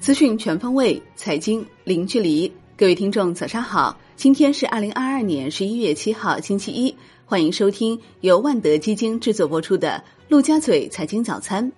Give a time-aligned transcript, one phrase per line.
[0.00, 2.50] 资讯全方位，财经零距离。
[2.74, 3.94] 各位听众，早上好！
[4.16, 6.96] 今天是二零二二年十一月七号，星期一。
[7.26, 11.70] 欢迎收听由万德基金制作播出的《陆家嘴财经早餐》。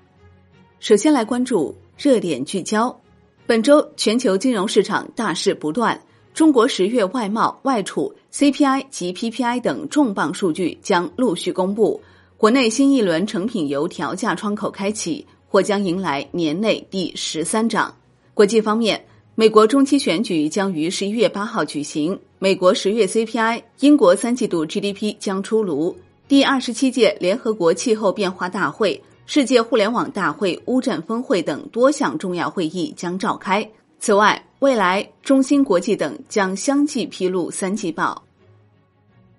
[0.78, 2.96] 首先来关注热点聚焦。
[3.44, 6.00] 本周全球金融市场大事不断，
[6.32, 12.00] 中国十月外贸、外储、CPI 及 PPI 等重磅数据将陆续公布。
[12.36, 17.92] 国内新一轮成品油调价窗口开启，或将迎来年内第十三涨。
[18.34, 19.04] 国际方面，
[19.34, 22.18] 美国中期选举将于十一月八号举行。
[22.38, 25.94] 美国十月 CPI、英国三季度 GDP 将出炉。
[26.28, 33.70] 第二十七届联合国气候变化大会、世界互联网大会、乌镇峰会等多项重要会议将召开。
[33.98, 38.24] 此外，未来、中芯国际等将相继披露三季报。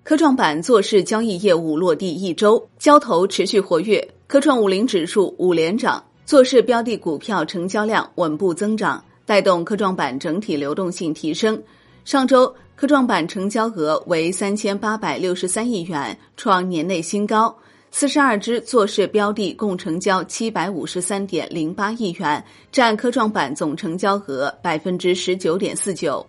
[0.04, 6.04] 科创板做市交易业务落地一周，交投持续活跃，科创五零指数五连涨。
[6.26, 11.62] 做市标的股票成交量稳步增长，带动科创板整体流动性提升。
[12.06, 17.54] 上周科创板成交额为三千八百六十三亿元，创年内新高。
[17.90, 26.26] 四十二只做市标的共成交七百五十三点零八亿元，占科创板总成交额百分之十九点四九。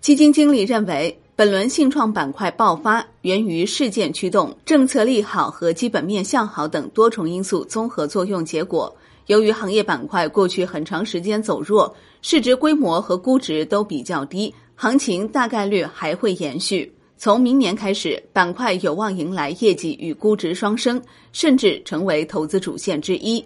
[0.00, 1.19] 基金经理认为。
[1.40, 8.94] 本轮信创板块爆发源于事件驱动、政策利好和基本面向好等多重因素综合作用结果。
[9.24, 16.94] 由于行业板块过去很长时间走弱，市值规模和估值都比较低，行情大概率还会延续。
[17.16, 23.42] 从明年开始，板块有望迎来业绩与估值双升，甚至成为投资主线之一。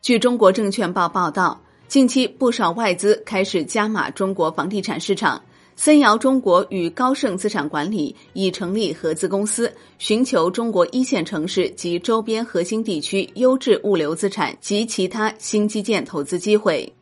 [0.00, 5.42] 据中国证券报报道，近期不少外资开始加码中国房地产市场。
[5.82, 16.92] 森瑶中国与高盛资产管理已成立合资公司，寻求中国一线城市及周边核心地区优质物流资产及其他新基建投资机会。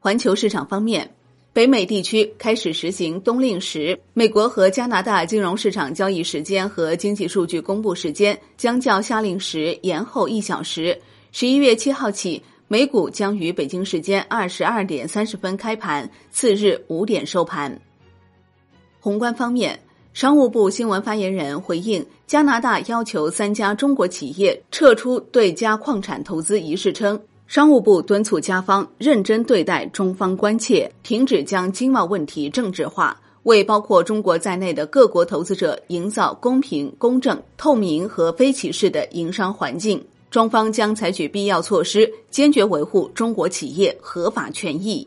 [0.00, 1.08] 环球市场方面，
[1.52, 11.00] 北美地区开始实行冬令时，美国和加拿大金融市场交易时间和经济数据公布时间将较夏令时延后一小时。
[11.30, 12.42] 十一月七号起。
[12.72, 17.76] 美股将于北京时间二十二点三十分开盘，次日五点收盘。
[19.00, 19.76] 宏观方面，
[20.12, 40.00] 商务部新闻发言人回应加拿大要求三家中国企业撤出对加矿产投资一事称，商务部敦促加方认真对待中方关切，停止将经贸问题政治化，为包括中国在内的各国投资者营造公平、公正、透明和非歧视的营商环境。
[40.30, 45.06] 中方将采取必要措施，坚决维护中国企业合法权益。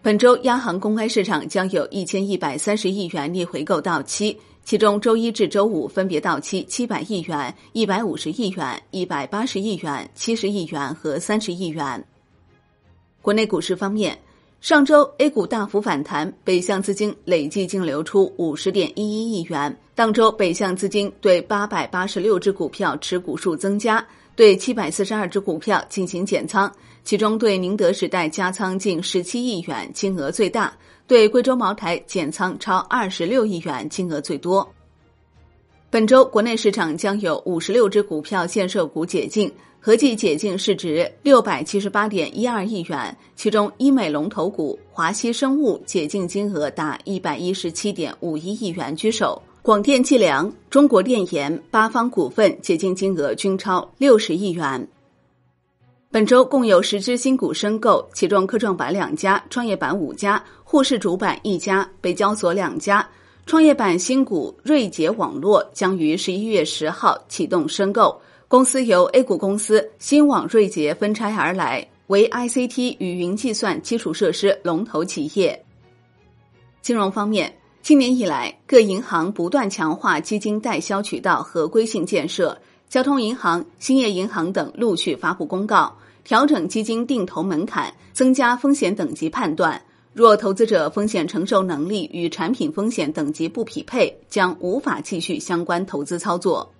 [0.00, 12.06] 本周央行公开市场将有一千一百三十亿元逆回购到期，其中周一至周五分别到期七百亿元、一百五十亿元、一百八十亿元、七十亿元和三十亿元。
[13.20, 14.16] 国内股市方面。
[14.66, 19.78] 上周 A 股大幅反弹，北向资金累计净流出五十点一一亿元。
[19.94, 24.04] 当周北向资金对八百八十六只股票持股数增加，
[24.34, 26.68] 对七百四十二只股票进行减仓，
[27.04, 30.68] 其中对宁德时代加仓近十七亿元，金额最大；
[31.06, 34.68] 对贵州茅台减仓超二十六亿元，金额最多。
[35.90, 39.48] 本周国内市场将有五十六只股票限售股解禁。
[39.86, 54.88] 合计解禁市值六百七十八点一二亿元，其中医美龙头股华西生物解禁金额达一百一十七点五一亿元居首，广电计量、中国电研、八方股份解禁金额均超六十亿元。
[56.10, 63.08] 本周共有十只新股申购，其中科创板两家，创业板五家，沪市主板一家，北交所两家。
[63.46, 68.20] 创业板新股瑞捷网络将于十一月十号启动申购。
[68.48, 75.64] 公司由 A 股公司新网瑞捷分拆而来，为 ICT 与云计算基础设施龙头企业。
[76.80, 77.52] 金融方面，
[77.82, 82.56] 今年以来，各银行不断强化基金代销渠道合规性建设，
[82.88, 85.92] 交通银行、兴业银行等陆续发布公告，
[86.22, 89.82] 调整基金定投门槛，增加风险等级判断。
[90.12, 96.72] 若投资者风险承受能力与产品风险等级不匹配，将无法继续相关投资操作。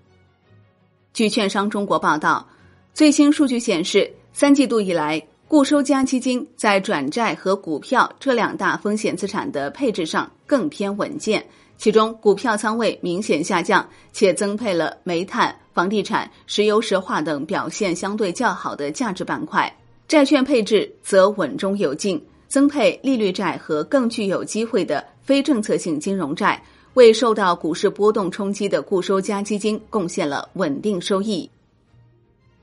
[1.17, 2.47] 据券商中国报道，
[2.93, 11.43] 最新数据显示，三季度以来，固收加基金在转债和股票这两大风险资产的配置上更偏稳健，
[11.79, 19.67] 其中股票仓位明显下降，且增配了煤炭、房地产、石油石化等表现相对较好的价值板块；
[20.07, 26.63] 债券配置则稳中有进，增配利率债和更具有机会的非政策性金融债。
[26.97, 31.49] 为受到股市波动冲击的固收加基金贡献了稳定收益。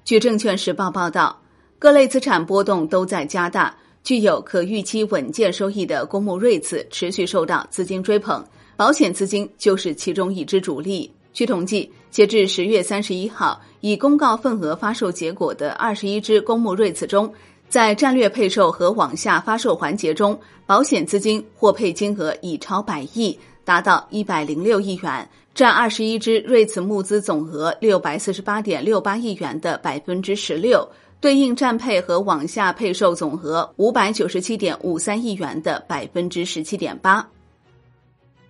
[0.03, 1.39] 据证券时报报道，
[1.77, 8.43] 各类资产波动都在加大，具有可预期稳健收益的公募瑞次持续受到资金追捧，
[8.75, 11.11] 保险资金就是其中一支主力。
[11.31, 17.31] 据统计，截至十月三十一号，已公告份额发售结果的二十一只公募瑞次中，
[17.69, 30.87] 在战略配售和网下发售环节中，保险资金获配金额已超百亿，达到一百零六亿元，占二十一只瑞慈募资总额六百四十八点六八亿元的百分之十六。
[31.21, 37.25] 对应占配和网下配售总额五百九十七点五三亿元的百分之十七点八。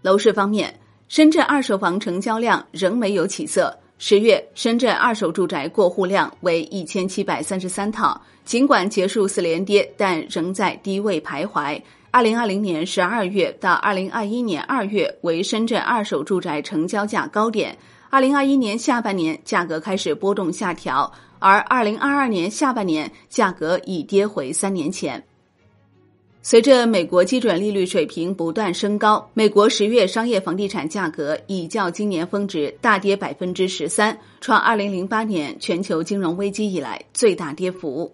[0.02, 0.74] 楼市方面，
[1.08, 3.78] 深圳二手房成交量仍没有起色。
[4.00, 11.80] 十月，深圳二手住宅过户量为一千七百三十三套，尽管结束四连跌，但仍在低位徘徊。
[12.14, 17.76] 二零二零年十二月到二零二一年二月为深圳二手住宅成交价高点。
[18.12, 21.12] 二零二一年下半年价格开始波动下调。
[21.40, 25.24] 而二零二二年下半年价格已跌回三年前。
[26.44, 38.14] 随着美国基准利率水平不断升高，美国十月商业房地产价格已较今年峰值大跌百分之十三，创二零零八年全球金融危机以来最大跌幅。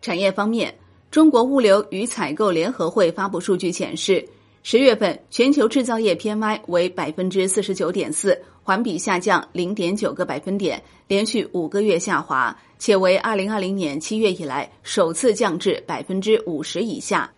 [0.00, 0.74] 产业方面，
[1.12, 4.26] 中国物流与采购联合会发布数据显示。
[4.64, 17.30] 十月份全球制造业 PMI 为百分之四十九点四，环比下降零点九个百分点，连续五个月下滑，且为二零二零年七月以来首次降至百分之五十以下。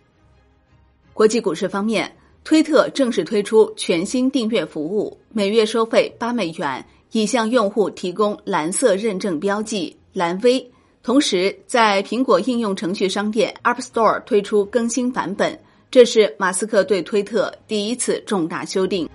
[1.13, 10.71] 国际股市方面，推特正式推出全新订阅服务，每月收费八美元，已向用户提供蓝色认证标记蓝 V。
[11.05, 15.57] 同时，在苹果应用程序商店 App Store 推出更新版本。
[15.91, 19.07] 这是马斯克对推特第一次重大修订。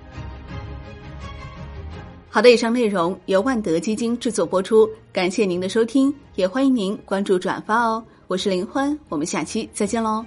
[2.28, 8.04] 好的，以上内容由万德基金制作播出，感谢您的收听，也欢迎您关注转发哦。
[8.28, 10.24] 我是林欢，我们下期再见喽。